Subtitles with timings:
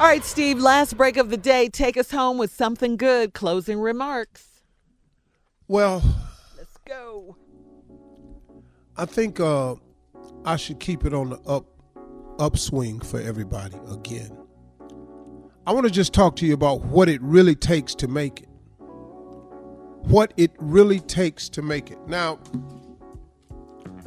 [0.00, 1.68] All right, Steve, last break of the day.
[1.68, 3.34] Take us home with something good.
[3.34, 4.62] Closing remarks.
[5.68, 6.02] Well,
[6.56, 7.36] let's go.
[8.96, 9.74] I think uh,
[10.46, 11.66] I should keep it on the up
[12.38, 14.34] upswing for everybody again.
[15.66, 18.48] I want to just talk to you about what it really takes to make it.
[18.78, 21.98] What it really takes to make it.
[22.06, 22.38] Now,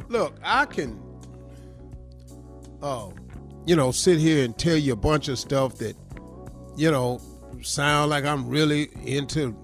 [0.08, 1.00] look, I can,
[2.82, 3.14] oh,
[3.66, 5.96] you know, sit here and tell you a bunch of stuff that,
[6.76, 7.20] you know,
[7.62, 9.56] sound like I'm really into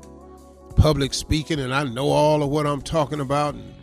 [0.77, 3.75] public speaking and I know all of what I'm talking about and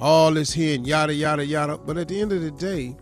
[0.00, 1.76] all this here and yada, yada, yada.
[1.76, 2.96] But at the end of the day,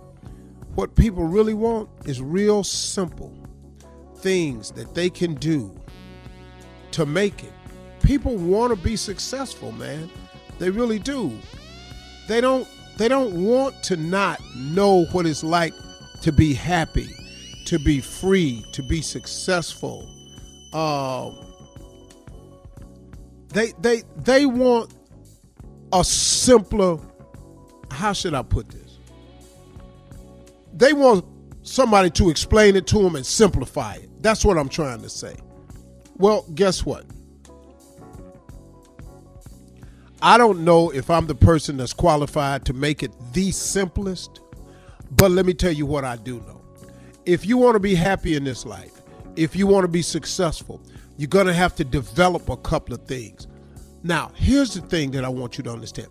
[0.75, 3.33] what people really want is real simple
[4.17, 5.79] things that they can do
[6.93, 7.53] to make it.
[8.03, 10.11] People want to be successful, man.
[10.59, 11.39] They really do.
[12.27, 12.67] They don't
[12.97, 15.73] they don't want to not know what it's like
[16.23, 17.09] to be happy,
[17.67, 20.09] to be free, to be successful.
[20.73, 21.31] Uh,
[23.49, 24.95] they they they want
[25.93, 26.99] a simpler
[27.91, 28.89] how should I put this?
[30.79, 31.25] they want
[31.63, 34.09] somebody to explain it to them and simplify it.
[34.23, 35.37] That's what I'm trying to say.
[36.17, 37.05] Well, guess what?
[40.23, 44.41] I don't know if I'm the person that's qualified to make it the simplest,
[45.13, 46.61] but let me tell you what I do know.
[47.27, 49.03] If you want to be happy in this life,
[49.37, 50.81] if you want to be successful,
[51.17, 53.47] you're going to have to develop a couple of things.
[54.03, 56.09] Now, here's the thing that I want you to understand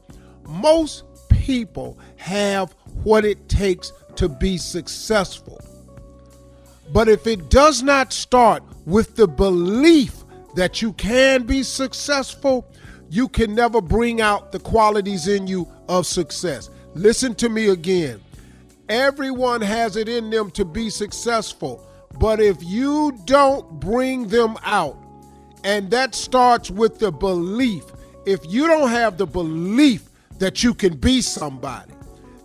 [0.47, 2.73] most people have
[3.03, 5.59] what it takes to be successful.
[6.91, 10.23] But if it does not start with the belief
[10.55, 12.65] that you can be successful,
[13.09, 16.69] you can never bring out the qualities in you of success.
[16.93, 18.21] Listen to me again.
[18.89, 21.85] Everyone has it in them to be successful,
[22.19, 24.97] but if you don't bring them out,
[25.63, 27.83] and that starts with the belief,
[28.25, 31.91] if you don't have the belief that you can be somebody,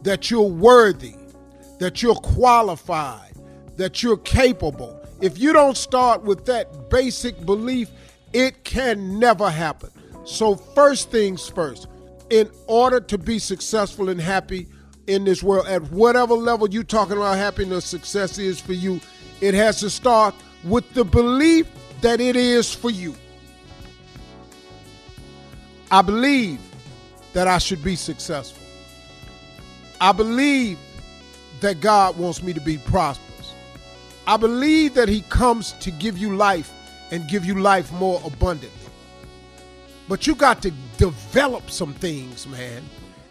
[0.02, 1.14] that you're worthy,
[1.78, 3.34] that you're qualified,
[3.76, 5.00] that you're capable.
[5.20, 7.88] If you don't start with that basic belief,
[8.32, 9.91] it can never happen.
[10.25, 11.86] So, first things first,
[12.31, 14.66] in order to be successful and happy
[15.06, 19.00] in this world, at whatever level you're talking about happiness, success is for you,
[19.40, 21.66] it has to start with the belief
[22.00, 23.14] that it is for you.
[25.90, 26.60] I believe
[27.32, 28.62] that I should be successful.
[30.00, 30.78] I believe
[31.60, 33.52] that God wants me to be prosperous.
[34.26, 36.72] I believe that He comes to give you life
[37.10, 38.70] and give you life more abundantly.
[40.08, 42.82] But you got to develop some things, man.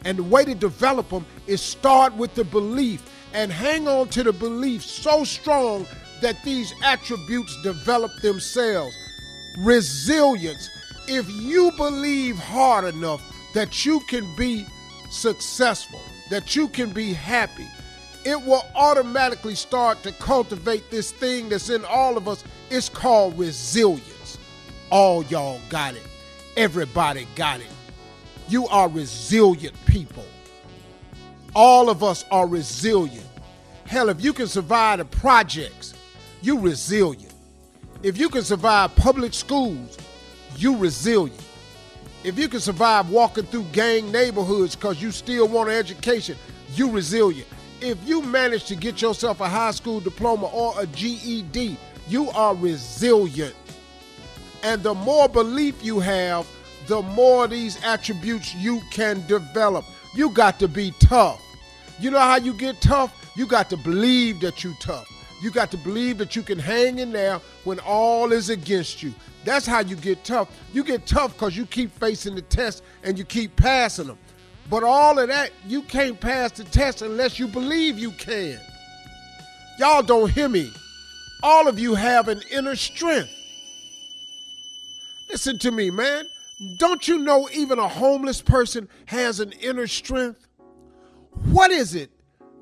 [0.03, 3.03] And the way to develop them is start with the belief
[3.33, 5.85] and hang on to the belief so strong
[6.21, 8.95] that these attributes develop themselves.
[9.59, 10.69] Resilience.
[11.07, 13.21] If you believe hard enough
[13.53, 14.65] that you can be
[15.09, 17.67] successful, that you can be happy,
[18.23, 22.43] it will automatically start to cultivate this thing that's in all of us.
[22.69, 24.37] It's called resilience.
[24.91, 26.03] All y'all got it.
[26.55, 27.67] Everybody got it.
[28.51, 30.25] You are resilient people.
[31.55, 33.25] All of us are resilient.
[33.85, 35.93] Hell, if you can survive the projects,
[36.41, 37.33] you resilient.
[38.03, 39.97] If you can survive public schools,
[40.57, 41.41] you resilient.
[42.23, 46.37] If you can survive walking through gang neighborhoods because you still want an education,
[46.75, 47.47] you resilient
[47.81, 52.55] if you manage to get yourself a high school diploma or a GED, you are
[52.55, 53.55] resilient.
[54.63, 56.47] And the more belief you have,
[56.87, 59.85] the more these attributes you can develop.
[60.15, 61.41] You got to be tough.
[61.99, 63.31] You know how you get tough?
[63.35, 65.07] You got to believe that you're tough.
[65.41, 69.13] You got to believe that you can hang in there when all is against you.
[69.43, 70.49] That's how you get tough.
[70.73, 74.17] You get tough because you keep facing the test and you keep passing them.
[74.69, 78.59] But all of that, you can't pass the test unless you believe you can.
[79.79, 80.71] Y'all don't hear me.
[81.43, 83.31] All of you have an inner strength.
[85.29, 86.27] Listen to me, man.
[86.77, 90.47] Don't you know even a homeless person has an inner strength?
[91.45, 92.11] What is it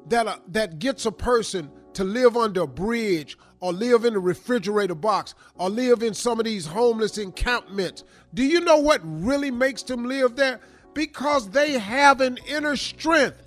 [0.07, 4.19] that, uh, that gets a person to live under a bridge or live in a
[4.19, 8.03] refrigerator box or live in some of these homeless encampments?
[8.33, 10.61] Do you know what really makes them live there?
[10.93, 13.41] because they have an inner strength.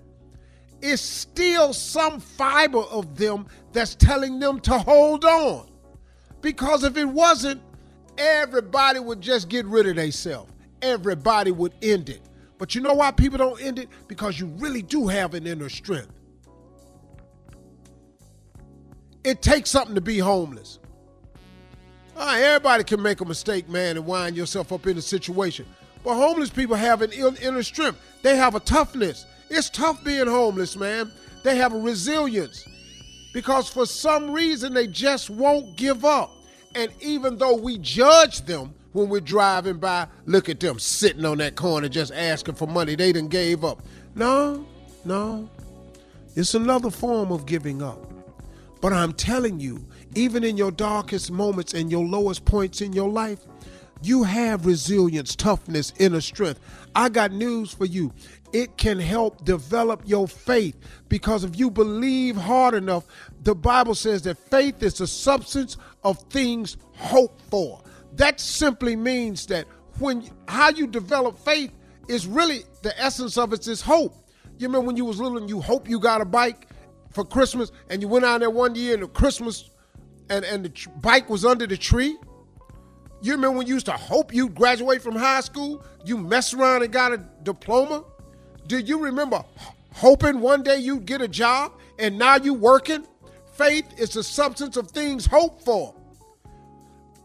[0.81, 5.69] It's still some fiber of them that's telling them to hold on.
[6.41, 7.63] Because if it wasn't,
[8.19, 10.53] everybody would just get rid of themselves.
[10.81, 12.23] Everybody would end it.
[12.59, 13.89] But you know why people don't end it?
[14.09, 16.13] Because you really do have an inner strength.
[19.25, 20.79] It takes something to be homeless.
[22.17, 25.67] All right, everybody can make a mistake, man, and wind yourself up in a situation.
[26.05, 27.99] But homeless people have an inner strength.
[28.23, 29.27] They have a toughness.
[29.49, 31.13] It's tough being homeless, man.
[31.45, 32.67] They have a resilience
[33.33, 36.31] because for some reason they just won't give up.
[36.75, 41.39] And even though we judge them when we're driving by, look at them sitting on
[41.39, 42.95] that corner just asking for money.
[42.95, 43.83] They done gave up.
[44.15, 44.67] No,
[45.05, 45.49] no.
[46.35, 48.13] It's another form of giving up.
[48.81, 53.09] But I'm telling you, even in your darkest moments and your lowest points in your
[53.09, 53.41] life,
[54.03, 56.61] you have resilience, toughness, inner strength.
[56.95, 58.13] I got news for you.
[58.53, 60.77] It can help develop your faith
[61.09, 63.05] because if you believe hard enough,
[63.43, 67.83] the Bible says that faith is the substance of things hoped for.
[68.17, 69.67] That simply means that
[69.99, 71.73] when how you develop faith
[72.09, 74.15] is really the essence of it is hope.
[74.59, 76.69] You remember when you was little and you hope you got a bike
[77.11, 79.71] for Christmas and you went out there one year and the Christmas
[80.29, 82.17] and, and the bike was under the tree?
[83.23, 85.85] You remember when you used to hope you'd graduate from high school?
[86.05, 88.05] You messed around and got a diploma?
[88.67, 89.45] Do you remember
[89.93, 93.07] hoping one day you'd get a job and now you working?
[93.55, 95.95] Faith is the substance of things hoped for.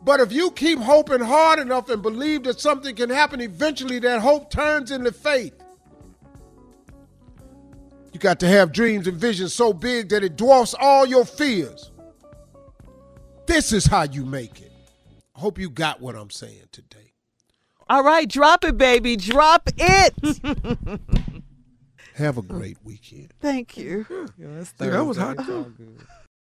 [0.03, 4.21] But if you keep hoping hard enough and believe that something can happen, eventually that
[4.21, 5.53] hope turns into faith.
[8.13, 11.91] You got to have dreams and visions so big that it dwarfs all your fears.
[13.47, 14.71] This is how you make it.
[15.37, 17.13] I hope you got what I'm saying today.
[17.87, 19.15] All right, drop it, baby.
[19.15, 20.41] Drop it.
[22.15, 23.33] Have a great weekend.
[23.39, 24.05] Thank you.
[24.35, 25.75] Yeah, that was hot too.